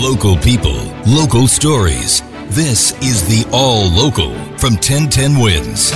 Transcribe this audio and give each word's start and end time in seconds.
Local 0.00 0.34
people, 0.38 0.82
local 1.06 1.46
stories. 1.46 2.22
This 2.48 2.92
is 3.02 3.28
the 3.28 3.46
All 3.52 3.86
Local 3.90 4.30
from 4.56 4.72
1010 4.72 5.38
Wins. 5.38 5.92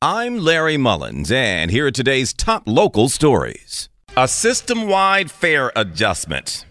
I'm 0.00 0.38
Larry 0.38 0.78
Mullins, 0.78 1.30
and 1.30 1.70
here 1.70 1.84
are 1.84 1.90
today's 1.90 2.32
top 2.32 2.62
local 2.64 3.10
stories. 3.10 3.90
A 4.16 4.26
system 4.26 4.88
wide 4.88 5.30
fare 5.30 5.70
adjustment. 5.76 6.64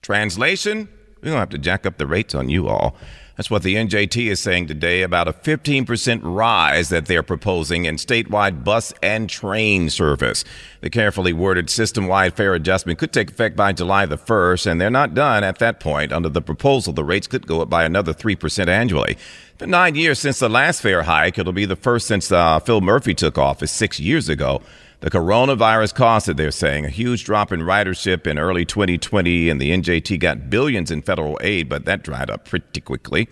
Translation? 0.00 0.88
We 1.20 1.30
don't 1.30 1.40
have 1.40 1.48
to 1.48 1.58
jack 1.58 1.84
up 1.84 1.98
the 1.98 2.06
rates 2.06 2.36
on 2.36 2.48
you 2.48 2.68
all. 2.68 2.94
That's 3.38 3.52
what 3.52 3.62
the 3.62 3.76
NJT 3.76 4.32
is 4.32 4.40
saying 4.40 4.66
today 4.66 5.02
about 5.02 5.28
a 5.28 5.32
15% 5.32 6.20
rise 6.24 6.88
that 6.88 7.06
they're 7.06 7.22
proposing 7.22 7.84
in 7.84 7.94
statewide 7.94 8.64
bus 8.64 8.92
and 9.00 9.30
train 9.30 9.90
service. 9.90 10.44
The 10.80 10.90
carefully 10.90 11.32
worded 11.32 11.70
system 11.70 12.08
wide 12.08 12.34
fare 12.34 12.54
adjustment 12.54 12.98
could 12.98 13.12
take 13.12 13.30
effect 13.30 13.54
by 13.54 13.70
July 13.72 14.06
the 14.06 14.18
1st, 14.18 14.66
and 14.66 14.80
they're 14.80 14.90
not 14.90 15.14
done 15.14 15.44
at 15.44 15.60
that 15.60 15.78
point. 15.78 16.12
Under 16.12 16.28
the 16.28 16.42
proposal, 16.42 16.92
the 16.92 17.04
rates 17.04 17.28
could 17.28 17.46
go 17.46 17.60
up 17.60 17.70
by 17.70 17.84
another 17.84 18.12
3% 18.12 18.66
annually. 18.66 19.12
It's 19.12 19.58
been 19.58 19.70
nine 19.70 19.94
years 19.94 20.18
since 20.18 20.40
the 20.40 20.48
last 20.48 20.82
fare 20.82 21.04
hike. 21.04 21.38
It'll 21.38 21.52
be 21.52 21.64
the 21.64 21.76
first 21.76 22.08
since 22.08 22.32
uh, 22.32 22.58
Phil 22.58 22.80
Murphy 22.80 23.14
took 23.14 23.38
office 23.38 23.70
six 23.70 24.00
years 24.00 24.28
ago. 24.28 24.62
The 25.00 25.10
coronavirus 25.10 25.94
caused 25.94 26.28
it, 26.28 26.36
they're 26.36 26.50
saying, 26.50 26.84
a 26.84 26.88
huge 26.90 27.24
drop 27.24 27.52
in 27.52 27.60
ridership 27.60 28.26
in 28.26 28.36
early 28.36 28.64
2020, 28.64 29.48
and 29.48 29.60
the 29.60 29.70
NJT 29.70 30.18
got 30.18 30.50
billions 30.50 30.90
in 30.90 31.02
federal 31.02 31.38
aid, 31.40 31.68
but 31.68 31.84
that 31.84 32.02
dried 32.02 32.30
up 32.30 32.44
pretty 32.44 32.80
quickly. 32.80 33.28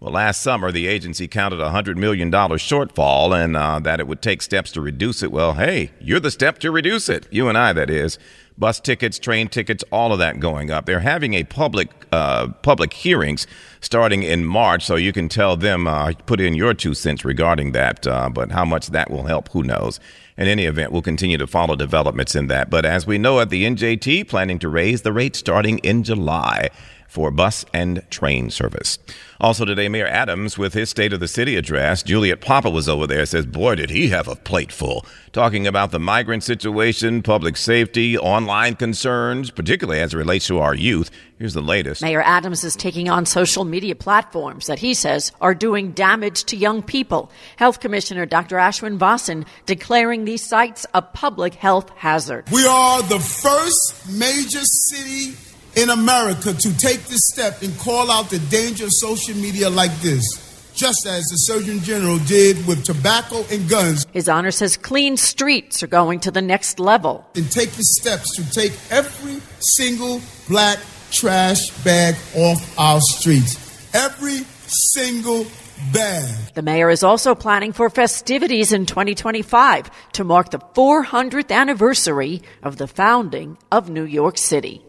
Well, 0.00 0.12
last 0.14 0.40
summer, 0.40 0.72
the 0.72 0.86
agency 0.86 1.28
counted 1.28 1.60
a 1.60 1.68
$100 1.68 1.98
million 1.98 2.30
shortfall 2.30 3.36
and 3.36 3.54
uh, 3.54 3.80
that 3.80 4.00
it 4.00 4.06
would 4.06 4.22
take 4.22 4.40
steps 4.40 4.72
to 4.72 4.80
reduce 4.80 5.22
it. 5.22 5.30
Well, 5.30 5.52
hey, 5.52 5.90
you're 6.00 6.20
the 6.20 6.30
step 6.30 6.58
to 6.60 6.70
reduce 6.70 7.10
it. 7.10 7.28
You 7.30 7.50
and 7.50 7.58
I, 7.58 7.74
that 7.74 7.90
is. 7.90 8.18
Bus 8.56 8.80
tickets, 8.80 9.18
train 9.18 9.48
tickets, 9.48 9.84
all 9.92 10.14
of 10.14 10.18
that 10.18 10.40
going 10.40 10.70
up. 10.70 10.86
They're 10.86 11.00
having 11.00 11.34
a 11.34 11.44
public 11.44 11.90
uh, 12.12 12.48
public 12.62 12.94
hearings 12.94 13.46
starting 13.80 14.22
in 14.22 14.44
March, 14.44 14.84
so 14.84 14.96
you 14.96 15.12
can 15.12 15.28
tell 15.28 15.56
them, 15.56 15.86
uh, 15.86 16.12
put 16.26 16.40
in 16.40 16.54
your 16.54 16.74
two 16.74 16.94
cents 16.94 17.24
regarding 17.24 17.72
that. 17.72 18.06
Uh, 18.06 18.30
but 18.30 18.52
how 18.52 18.64
much 18.64 18.88
that 18.88 19.10
will 19.10 19.24
help, 19.24 19.50
who 19.50 19.62
knows? 19.62 20.00
In 20.36 20.46
any 20.46 20.64
event, 20.64 20.92
we'll 20.92 21.02
continue 21.02 21.36
to 21.36 21.46
follow 21.46 21.76
developments 21.76 22.34
in 22.34 22.46
that. 22.46 22.70
But 22.70 22.86
as 22.86 23.06
we 23.06 23.18
know 23.18 23.40
at 23.40 23.50
the 23.50 23.64
NJT, 23.64 24.28
planning 24.28 24.58
to 24.60 24.68
raise 24.70 25.02
the 25.02 25.12
rate 25.12 25.36
starting 25.36 25.78
in 25.78 26.02
July 26.02 26.70
for 27.10 27.32
bus 27.32 27.66
and 27.74 28.08
train 28.08 28.50
service. 28.50 28.98
Also 29.40 29.64
today, 29.64 29.88
Mayor 29.88 30.06
Adams 30.06 30.56
with 30.56 30.74
his 30.74 30.90
State 30.90 31.12
of 31.12 31.18
the 31.18 31.26
City 31.26 31.56
address. 31.56 32.04
Juliet 32.04 32.40
Papa 32.40 32.70
was 32.70 32.88
over 32.88 33.06
there. 33.06 33.26
Says, 33.26 33.46
boy, 33.46 33.74
did 33.74 33.90
he 33.90 34.08
have 34.08 34.28
a 34.28 34.36
plate 34.36 34.70
full. 34.70 35.04
Talking 35.32 35.66
about 35.66 35.90
the 35.90 35.98
migrant 35.98 36.44
situation, 36.44 37.22
public 37.22 37.56
safety, 37.56 38.16
online 38.16 38.76
concerns, 38.76 39.50
particularly 39.50 40.00
as 40.00 40.14
it 40.14 40.18
relates 40.18 40.46
to 40.48 40.58
our 40.58 40.74
youth. 40.74 41.10
Here's 41.38 41.54
the 41.54 41.62
latest. 41.62 42.02
Mayor 42.02 42.22
Adams 42.22 42.62
is 42.62 42.76
taking 42.76 43.08
on 43.08 43.26
social 43.26 43.64
media 43.64 43.96
platforms 43.96 44.66
that 44.66 44.78
he 44.78 44.94
says 44.94 45.32
are 45.40 45.54
doing 45.54 45.92
damage 45.92 46.44
to 46.44 46.56
young 46.56 46.82
people. 46.82 47.32
Health 47.56 47.80
Commissioner 47.80 48.26
Dr. 48.26 48.56
Ashwin 48.56 48.98
Vasan 48.98 49.46
declaring 49.66 50.26
these 50.26 50.46
sites 50.46 50.86
a 50.94 51.02
public 51.02 51.54
health 51.54 51.90
hazard. 51.96 52.44
We 52.52 52.66
are 52.66 53.02
the 53.02 53.18
first 53.18 54.10
major 54.10 54.64
city 54.64 55.34
in 55.76 55.90
America 55.90 56.52
to 56.52 56.76
take 56.76 57.04
this 57.04 57.28
step 57.32 57.62
and 57.62 57.76
call 57.78 58.10
out 58.10 58.30
the 58.30 58.38
danger 58.50 58.84
of 58.84 58.92
social 58.92 59.34
media 59.36 59.70
like 59.70 59.94
this, 60.00 60.72
just 60.74 61.06
as 61.06 61.24
the 61.24 61.36
Surgeon 61.36 61.80
General 61.80 62.18
did 62.18 62.66
with 62.66 62.84
tobacco 62.84 63.44
and 63.50 63.68
guns. 63.68 64.06
His 64.12 64.28
honor 64.28 64.50
says 64.50 64.76
clean 64.76 65.16
streets 65.16 65.82
are 65.82 65.88
going 65.88 66.20
to 66.20 66.30
the 66.30 66.42
next 66.42 66.80
level. 66.80 67.26
And 67.34 67.50
take 67.50 67.70
the 67.72 67.84
steps 67.84 68.36
to 68.36 68.50
take 68.50 68.72
every 68.90 69.40
single 69.60 70.20
black 70.48 70.78
trash 71.10 71.70
bag 71.84 72.16
off 72.36 72.78
our 72.78 73.00
streets. 73.00 73.56
Every 73.94 74.44
single 74.66 75.46
bag. 75.92 76.54
The 76.54 76.62
mayor 76.62 76.90
is 76.90 77.02
also 77.02 77.34
planning 77.34 77.72
for 77.72 77.90
festivities 77.90 78.72
in 78.72 78.86
2025 78.86 79.90
to 80.12 80.24
mark 80.24 80.50
the 80.50 80.58
400th 80.58 81.50
anniversary 81.50 82.42
of 82.62 82.76
the 82.76 82.86
founding 82.86 83.58
of 83.72 83.90
New 83.90 84.04
York 84.04 84.38
City. 84.38 84.84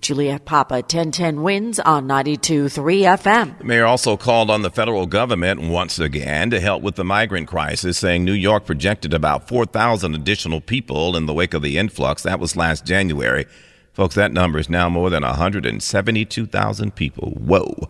Juliet 0.00 0.44
Papa, 0.44 0.74
1010 0.74 1.42
wins 1.42 1.78
on 1.80 2.08
92.3 2.08 2.70
FM. 3.18 3.58
The 3.58 3.64
mayor 3.64 3.86
also 3.86 4.16
called 4.16 4.50
on 4.50 4.62
the 4.62 4.70
federal 4.70 5.06
government 5.06 5.60
once 5.62 5.98
again 5.98 6.50
to 6.50 6.60
help 6.60 6.82
with 6.82 6.96
the 6.96 7.04
migrant 7.04 7.48
crisis, 7.48 7.98
saying 7.98 8.24
New 8.24 8.32
York 8.32 8.66
projected 8.66 9.14
about 9.14 9.48
4,000 9.48 10.14
additional 10.14 10.60
people 10.60 11.16
in 11.16 11.26
the 11.26 11.34
wake 11.34 11.54
of 11.54 11.62
the 11.62 11.78
influx. 11.78 12.22
That 12.22 12.40
was 12.40 12.56
last 12.56 12.84
January. 12.84 13.46
Folks, 13.92 14.14
that 14.14 14.32
number 14.32 14.58
is 14.58 14.70
now 14.70 14.88
more 14.88 15.10
than 15.10 15.22
172,000 15.22 16.94
people. 16.94 17.30
Whoa. 17.32 17.88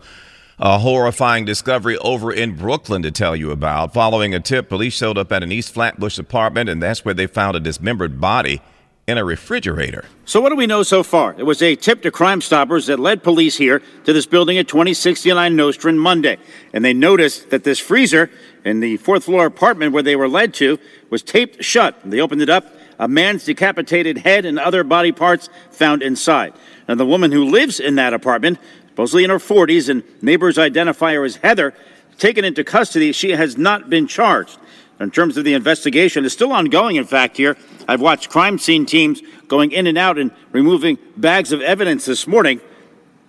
A 0.59 0.79
horrifying 0.79 1.45
discovery 1.45 1.97
over 1.97 2.31
in 2.31 2.55
Brooklyn 2.55 3.01
to 3.03 3.11
tell 3.11 3.35
you 3.35 3.51
about. 3.51 3.93
Following 3.93 4.35
a 4.35 4.39
tip, 4.39 4.69
police 4.69 4.93
showed 4.93 5.17
up 5.17 5.31
at 5.31 5.43
an 5.43 5.51
East 5.51 5.73
Flatbush 5.73 6.19
apartment, 6.19 6.69
and 6.69 6.81
that's 6.81 7.03
where 7.03 7.13
they 7.13 7.25
found 7.25 7.55
a 7.55 7.59
dismembered 7.59 8.21
body 8.21 8.61
in 9.05 9.17
a 9.17 9.25
refrigerator. 9.25 10.05
So, 10.25 10.39
what 10.39 10.49
do 10.49 10.55
we 10.55 10.65
know 10.65 10.83
so 10.83 11.03
far? 11.03 11.35
It 11.37 11.43
was 11.43 11.61
a 11.61 11.75
tip 11.75 12.01
to 12.03 12.11
Crime 12.11 12.39
Stoppers 12.39 12.87
that 12.87 12.99
led 12.99 13.21
police 13.21 13.57
here 13.57 13.81
to 14.05 14.13
this 14.13 14.25
building 14.25 14.57
at 14.57 14.67
2069 14.67 15.55
Nostrand 15.55 15.99
Monday. 15.99 16.37
And 16.71 16.85
they 16.85 16.93
noticed 16.93 17.49
that 17.49 17.65
this 17.65 17.79
freezer 17.79 18.29
in 18.63 18.79
the 18.79 18.97
fourth 18.97 19.25
floor 19.25 19.45
apartment 19.45 19.91
where 19.91 20.03
they 20.03 20.15
were 20.15 20.29
led 20.29 20.53
to 20.55 20.79
was 21.09 21.21
taped 21.21 21.63
shut. 21.63 21.99
They 22.05 22.21
opened 22.21 22.41
it 22.41 22.49
up, 22.49 22.73
a 22.97 23.09
man's 23.09 23.43
decapitated 23.43 24.19
head 24.19 24.45
and 24.45 24.57
other 24.57 24.85
body 24.85 25.11
parts 25.11 25.49
found 25.71 26.01
inside. 26.01 26.53
Now, 26.87 26.95
the 26.95 27.05
woman 27.05 27.33
who 27.33 27.43
lives 27.43 27.81
in 27.81 27.95
that 27.95 28.13
apartment, 28.13 28.57
supposedly 28.89 29.25
in 29.25 29.29
her 29.29 29.37
40s, 29.37 29.89
and 29.89 30.03
neighbors 30.21 30.57
identify 30.57 31.13
her 31.13 31.25
as 31.25 31.37
Heather, 31.37 31.73
taken 32.17 32.45
into 32.45 32.63
custody. 32.63 33.11
She 33.11 33.31
has 33.31 33.57
not 33.57 33.89
been 33.89 34.07
charged. 34.07 34.57
In 34.99 35.11
terms 35.11 35.35
of 35.37 35.43
the 35.43 35.53
investigation, 35.53 36.23
it's 36.23 36.33
still 36.33 36.53
ongoing, 36.53 36.95
in 36.95 37.03
fact, 37.03 37.35
here. 37.35 37.57
I've 37.87 38.01
watched 38.01 38.29
crime 38.29 38.57
scene 38.57 38.85
teams 38.85 39.21
going 39.47 39.71
in 39.71 39.87
and 39.87 39.97
out 39.97 40.17
and 40.17 40.31
removing 40.51 40.97
bags 41.17 41.51
of 41.51 41.61
evidence 41.61 42.05
this 42.05 42.27
morning. 42.27 42.61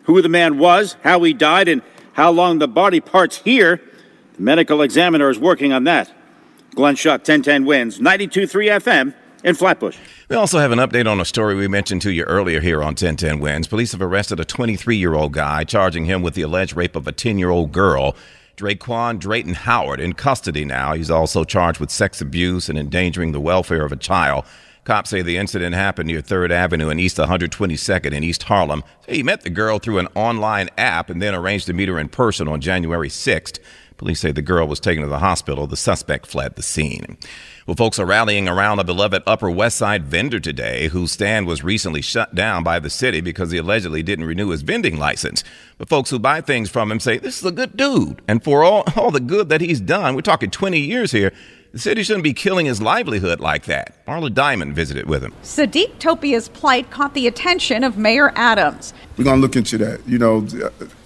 Who 0.05 0.21
the 0.21 0.29
man 0.29 0.59
was, 0.59 0.97
how 1.03 1.23
he 1.23 1.33
died, 1.33 1.69
and 1.69 1.83
how 2.12 2.31
long 2.31 2.59
the 2.59 2.69
body 2.69 3.01
parts 3.01 3.39
here. 3.39 3.81
The 4.37 4.43
medical 4.43 4.83
examiner 4.83 5.31
is 5.31 5.39
working 5.39 5.73
on 5.73 5.85
that. 5.85 6.12
Glenn 6.75 6.97
Schuck, 6.97 7.21
1010 7.21 7.65
wins, 7.65 7.99
92.3 7.99 8.81
FM 8.81 9.15
in 9.45 9.55
Flatbush. 9.55 9.97
We 10.29 10.37
also 10.37 10.59
have 10.59 10.73
an 10.73 10.79
update 10.79 11.11
on 11.11 11.21
a 11.21 11.25
story 11.25 11.55
we 11.55 11.69
mentioned 11.69 12.03
to 12.03 12.12
you 12.12 12.25
earlier 12.25 12.61
here 12.61 12.79
on 12.79 12.89
1010 12.89 13.39
Wins. 13.39 13.69
Police 13.69 13.93
have 13.93 14.03
arrested 14.03 14.41
a 14.41 14.45
23 14.45 14.97
year 14.97 15.15
old 15.15 15.33
guy, 15.33 15.65
charging 15.65 16.06
him 16.06 16.23
with 16.23 16.35
the 16.35 16.43
alleged 16.43 16.75
rape 16.75 16.97
of 16.97 17.06
a 17.06 17.12
10 17.12 17.39
year 17.39 17.51
old 17.51 17.71
girl. 17.71 18.17
Draquan 18.56 19.19
Drayton 19.19 19.55
Howard 19.55 20.01
in 20.01 20.12
custody 20.12 20.65
now. 20.65 20.95
He's 20.95 21.11
also 21.11 21.45
charged 21.45 21.81
with 21.81 21.91
sex 21.91 22.21
abuse 22.21 22.69
and 22.69 22.79
endangering 22.79 23.33
the 23.33 23.41
welfare 23.41 23.85
of 23.85 23.93
a 23.93 23.97
child. 23.97 24.45
Cops 24.85 25.11
say 25.11 25.23
the 25.23 25.39
incident 25.39 25.75
happened 25.75 26.09
near 26.09 26.21
3rd 26.21 26.51
Avenue 26.51 26.91
and 26.91 27.01
East 27.01 27.17
122nd 27.17 28.12
in 28.12 28.23
East 28.23 28.43
Harlem. 28.45 28.85
He 29.09 29.23
met 29.23 29.41
the 29.41 29.51
girl 29.51 29.79
through 29.79 29.99
an 29.99 30.09
online 30.15 30.69
app 30.77 31.09
and 31.09 31.23
then 31.23 31.35
arranged 31.35 31.67
to 31.67 31.73
meet 31.73 31.89
her 31.89 31.99
in 31.99 32.11
person 32.11 32.49
on 32.49 32.61
January 32.61 33.09
6th. 33.09 33.59
Police 34.05 34.21
say 34.21 34.33
the 34.33 34.43
girl 34.43 34.69
was 34.69 34.81
taken 34.81 35.03
to 35.03 35.09
the 35.09 35.21
hospital. 35.21 35.67
The 35.67 35.79
suspect 35.79 36.27
fled 36.27 36.56
the 36.56 36.62
scene. 36.62 37.17
Well, 37.67 37.75
folks 37.75 37.99
are 37.99 38.05
rallying 38.05 38.51
around 38.51 38.79
a 38.79 38.85
beloved 38.85 39.23
Upper 39.27 39.51
West 39.51 39.79
Side 39.79 40.05
vendor 40.05 40.39
today 40.39 40.89
whose 40.89 41.12
stand 41.12 41.47
was 41.47 41.65
recently 41.65 42.03
shut 42.03 42.35
down 42.35 42.62
by 42.62 42.81
the 42.81 42.91
city 42.91 43.23
because 43.23 43.51
he 43.51 43.56
allegedly 43.56 44.03
didn't 44.03 44.27
renew 44.27 44.51
his 44.51 44.61
vending 44.61 44.99
license. 44.99 45.43
But 45.79 45.89
folks 45.89 46.11
who 46.11 46.19
buy 46.19 46.43
things 46.43 46.69
from 46.69 46.93
him 46.93 47.01
say 47.01 47.17
this 47.17 47.39
is 47.39 47.47
a 47.47 47.51
good 47.51 47.79
dude. 47.79 48.21
And 48.29 48.45
for 48.45 48.62
all, 48.62 48.85
all 48.97 49.11
the 49.11 49.21
good 49.21 49.49
that 49.49 49.62
he's 49.62 49.81
done, 49.81 50.15
we're 50.15 50.21
talking 50.21 50.51
20 50.51 50.79
years 50.79 51.11
here, 51.11 51.33
the 51.73 51.79
city 51.79 52.03
shouldn't 52.03 52.25
be 52.25 52.35
killing 52.35 52.67
his 52.67 52.83
livelihood 52.83 53.41
like 53.41 53.65
that. 53.65 54.05
Marla 54.05 54.35
Diamond 54.35 54.75
visited 54.75 55.09
with 55.09 55.25
him. 55.25 55.33
Sadiq 55.43 55.99
Topia's 55.99 56.51
plight 56.51 56.91
caught 56.91 57.15
the 57.15 57.27
attention 57.27 57.83
of 57.83 57.97
Mayor 57.97 58.33
Adams. 58.37 58.93
We're 59.17 59.25
going 59.25 59.39
to 59.39 59.41
look 59.41 59.56
into 59.56 59.79
that. 59.79 60.06
You 60.06 60.19
know, 60.19 60.47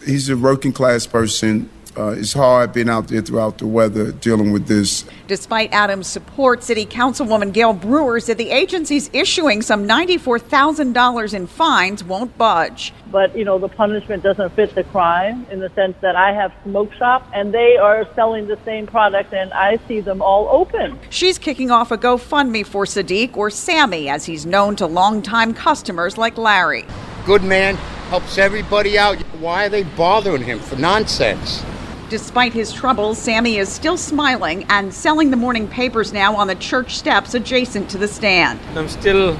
he's 0.04 0.28
a 0.28 0.36
working 0.36 0.72
class 0.72 1.06
person 1.06 1.70
uh, 1.98 2.10
it's 2.10 2.32
hard 2.32 2.72
being 2.72 2.88
out 2.88 3.08
there 3.08 3.20
throughout 3.20 3.58
the 3.58 3.66
weather 3.66 4.12
dealing 4.12 4.52
with 4.52 4.68
this. 4.68 5.04
Despite 5.26 5.72
Adams' 5.72 6.06
support, 6.06 6.62
City 6.62 6.86
Councilwoman 6.86 7.52
Gale 7.52 7.72
Brewer 7.72 8.20
said 8.20 8.38
the 8.38 8.50
agency's 8.50 9.10
issuing 9.12 9.62
some 9.62 9.86
$94,000 9.88 11.34
in 11.34 11.46
fines 11.48 12.04
won't 12.04 12.38
budge. 12.38 12.94
But, 13.10 13.36
you 13.36 13.44
know, 13.44 13.58
the 13.58 13.68
punishment 13.68 14.22
doesn't 14.22 14.50
fit 14.54 14.76
the 14.76 14.84
crime 14.84 15.44
in 15.50 15.58
the 15.58 15.70
sense 15.70 15.96
that 16.00 16.14
I 16.14 16.32
have 16.32 16.52
smoke 16.62 16.92
shop 16.92 17.28
and 17.34 17.52
they 17.52 17.76
are 17.76 18.06
selling 18.14 18.46
the 18.46 18.58
same 18.64 18.86
product 18.86 19.34
and 19.34 19.52
I 19.52 19.78
see 19.88 20.00
them 20.00 20.22
all 20.22 20.48
open. 20.50 21.00
She's 21.10 21.36
kicking 21.36 21.72
off 21.72 21.90
a 21.90 21.98
GoFundMe 21.98 22.64
for 22.64 22.84
Sadiq 22.84 23.36
or 23.36 23.50
Sammy 23.50 24.08
as 24.08 24.24
he's 24.24 24.46
known 24.46 24.76
to 24.76 24.86
longtime 24.86 25.52
customers 25.52 26.16
like 26.16 26.38
Larry. 26.38 26.84
Good 27.26 27.42
man, 27.42 27.74
helps 28.10 28.38
everybody 28.38 28.96
out. 28.96 29.18
Why 29.40 29.66
are 29.66 29.68
they 29.68 29.82
bothering 29.82 30.42
him 30.42 30.60
for 30.60 30.76
nonsense? 30.76 31.64
Despite 32.08 32.54
his 32.54 32.72
troubles, 32.72 33.18
Sammy 33.18 33.58
is 33.58 33.68
still 33.68 33.98
smiling 33.98 34.64
and 34.70 34.94
selling 34.94 35.30
the 35.30 35.36
morning 35.36 35.68
papers 35.68 36.10
now 36.10 36.34
on 36.34 36.46
the 36.46 36.54
church 36.54 36.96
steps 36.96 37.34
adjacent 37.34 37.90
to 37.90 37.98
the 37.98 38.08
stand. 38.08 38.58
I'm 38.74 38.88
still 38.88 39.36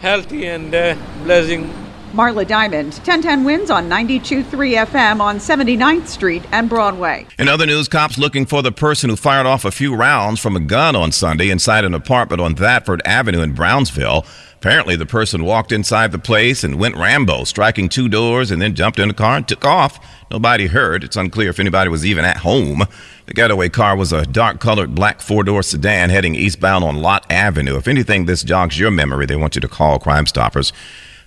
healthy 0.00 0.46
and 0.46 0.74
uh, 0.74 0.96
blessing. 1.22 1.72
Marla 2.12 2.46
Diamond, 2.46 2.92
1010 2.92 3.42
wins 3.42 3.70
on 3.70 3.88
92.3 3.88 4.44
FM 4.86 5.20
on 5.20 5.38
79th 5.38 6.06
Street 6.06 6.44
and 6.52 6.68
Broadway. 6.68 7.26
In 7.38 7.48
other 7.48 7.66
news, 7.66 7.88
cops 7.88 8.18
looking 8.18 8.46
for 8.46 8.62
the 8.62 8.70
person 8.70 9.10
who 9.10 9.16
fired 9.16 9.46
off 9.46 9.64
a 9.64 9.72
few 9.72 9.96
rounds 9.96 10.38
from 10.38 10.54
a 10.54 10.60
gun 10.60 10.94
on 10.94 11.10
Sunday 11.10 11.50
inside 11.50 11.84
an 11.84 11.94
apartment 11.94 12.40
on 12.40 12.54
Thatford 12.54 13.00
Avenue 13.04 13.40
in 13.40 13.52
Brownsville. 13.52 14.24
Apparently, 14.64 14.96
the 14.96 15.04
person 15.04 15.44
walked 15.44 15.72
inside 15.72 16.10
the 16.10 16.18
place 16.18 16.64
and 16.64 16.78
went 16.78 16.96
Rambo, 16.96 17.44
striking 17.44 17.86
two 17.86 18.08
doors 18.08 18.50
and 18.50 18.62
then 18.62 18.74
jumped 18.74 18.98
in 18.98 19.08
the 19.08 19.12
car 19.12 19.36
and 19.36 19.46
took 19.46 19.62
off. 19.62 20.00
Nobody 20.30 20.68
heard. 20.68 21.04
It's 21.04 21.18
unclear 21.18 21.50
if 21.50 21.60
anybody 21.60 21.90
was 21.90 22.06
even 22.06 22.24
at 22.24 22.38
home. 22.38 22.84
The 23.26 23.34
getaway 23.34 23.68
car 23.68 23.94
was 23.94 24.10
a 24.10 24.24
dark 24.24 24.60
colored 24.60 24.94
black 24.94 25.20
four 25.20 25.44
door 25.44 25.62
sedan 25.62 26.08
heading 26.08 26.34
eastbound 26.34 26.82
on 26.82 27.02
Lott 27.02 27.30
Avenue. 27.30 27.76
If 27.76 27.86
anything, 27.86 28.24
this 28.24 28.42
jogs 28.42 28.80
your 28.80 28.90
memory. 28.90 29.26
They 29.26 29.36
want 29.36 29.54
you 29.54 29.60
to 29.60 29.68
call 29.68 29.98
Crime 29.98 30.24
Stoppers. 30.24 30.72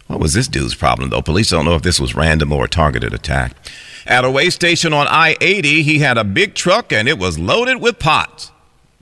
What 0.07 0.19
was 0.19 0.33
this 0.33 0.47
dude's 0.47 0.73
problem, 0.73 1.11
though? 1.11 1.21
Police 1.21 1.51
don't 1.51 1.65
know 1.65 1.75
if 1.75 1.83
this 1.83 1.99
was 1.99 2.15
random 2.15 2.51
or 2.51 2.65
a 2.65 2.67
targeted 2.67 3.13
attack. 3.13 3.55
At 4.07 4.25
a 4.25 4.31
way 4.31 4.49
station 4.49 4.93
on 4.93 5.05
I 5.07 5.37
80, 5.39 5.83
he 5.83 5.99
had 5.99 6.17
a 6.17 6.23
big 6.23 6.55
truck 6.55 6.91
and 6.91 7.07
it 7.07 7.19
was 7.19 7.37
loaded 7.37 7.81
with 7.81 7.99
pot. 7.99 8.49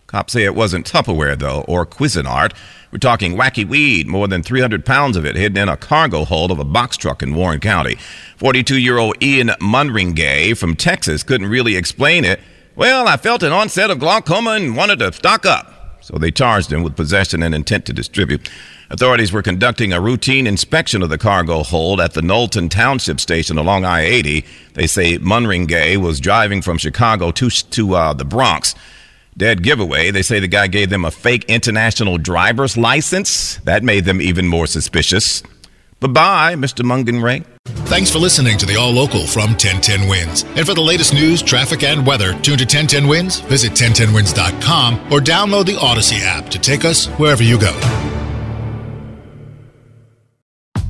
Cops 0.07 0.33
say 0.33 0.43
it 0.43 0.53
wasn't 0.53 0.85
Tupperware, 0.85 1.37
though, 1.37 1.61
or 1.67 1.85
Cuisinart. 1.85 2.53
We're 2.91 2.99
talking 2.99 3.35
wacky 3.35 3.67
weed, 3.67 4.07
more 4.07 4.27
than 4.27 4.43
300 4.43 4.85
pounds 4.85 5.17
of 5.17 5.25
it 5.25 5.35
hidden 5.35 5.57
in 5.57 5.67
a 5.67 5.75
cargo 5.75 6.25
hold 6.25 6.51
of 6.51 6.59
a 6.59 6.63
box 6.63 6.95
truck 6.95 7.23
in 7.23 7.33
Warren 7.33 7.59
County. 7.59 7.97
42 8.37 8.77
year 8.77 8.97
old 8.97 9.21
Ian 9.21 9.49
Munringay 9.59 10.55
from 10.57 10.75
Texas 10.75 11.23
couldn't 11.23 11.49
really 11.49 11.75
explain 11.75 12.23
it. 12.23 12.39
Well, 12.75 13.07
I 13.07 13.17
felt 13.17 13.41
an 13.41 13.51
onset 13.51 13.89
of 13.89 13.99
glaucoma 13.99 14.51
and 14.51 14.77
wanted 14.77 14.99
to 14.99 15.11
stock 15.11 15.45
up. 15.45 15.71
So 16.01 16.17
they 16.19 16.29
charged 16.29 16.71
him 16.71 16.83
with 16.83 16.95
possession 16.95 17.41
and 17.41 17.55
intent 17.55 17.85
to 17.87 17.93
distribute. 17.93 18.47
Authorities 18.91 19.31
were 19.31 19.41
conducting 19.41 19.91
a 19.91 19.99
routine 19.99 20.45
inspection 20.45 21.01
of 21.01 21.09
the 21.09 21.17
cargo 21.17 21.63
hold 21.63 21.99
at 21.99 22.13
the 22.13 22.21
Knowlton 22.21 22.69
Township 22.69 23.19
station 23.19 23.57
along 23.57 23.85
I 23.85 24.01
80. 24.01 24.45
They 24.73 24.85
say 24.85 25.17
Munringay 25.17 25.97
was 25.97 26.19
driving 26.19 26.61
from 26.61 26.77
Chicago 26.77 27.31
to, 27.31 27.49
to 27.49 27.95
uh, 27.95 28.13
the 28.13 28.25
Bronx. 28.25 28.75
Dead 29.37 29.63
giveaway. 29.63 30.11
They 30.11 30.21
say 30.21 30.39
the 30.39 30.47
guy 30.47 30.67
gave 30.67 30.89
them 30.89 31.03
a 31.03 31.11
fake 31.11 31.45
international 31.49 32.17
driver's 32.17 32.77
license. 32.77 33.57
That 33.65 33.83
made 33.83 34.05
them 34.05 34.21
even 34.21 34.47
more 34.47 34.65
suspicious. 34.65 35.43
Bye 35.99 36.07
bye, 36.07 36.55
Mr. 36.55 36.83
Mungan 36.85 37.21
Ray. 37.21 37.43
Thanks 37.87 38.11
for 38.11 38.19
listening 38.19 38.57
to 38.59 38.65
the 38.65 38.75
All 38.77 38.91
Local 38.91 39.27
from 39.27 39.51
1010 39.51 40.07
Wins. 40.07 40.43
And 40.55 40.65
for 40.65 40.73
the 40.73 40.81
latest 40.81 41.13
news, 41.13 41.41
traffic, 41.41 41.83
and 41.83 42.05
weather, 42.05 42.31
tune 42.41 42.57
to 42.57 42.63
1010 42.63 43.07
Wins, 43.07 43.39
visit 43.41 43.73
1010wins.com, 43.73 45.11
or 45.11 45.19
download 45.19 45.65
the 45.65 45.77
Odyssey 45.81 46.17
app 46.21 46.49
to 46.49 46.59
take 46.59 46.85
us 46.85 47.07
wherever 47.17 47.43
you 47.43 47.59
go. 47.59 48.14